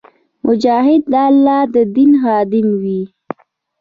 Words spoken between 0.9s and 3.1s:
د الله د دین خادم وي.